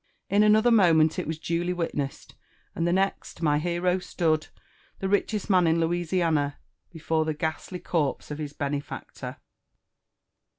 [0.31, 2.33] In another, moment it was duly witnessed;
[2.73, 4.47] and the next, my hero stood,
[4.97, 6.57] the richest man in Louisiana,
[6.91, 9.37] before the ghastly corpse of his benefactor.